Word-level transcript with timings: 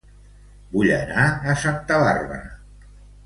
Vull 0.75 0.93
anar 0.95 1.27
a 1.53 1.55
Santa 1.65 1.99
Bàrbara 2.05 2.93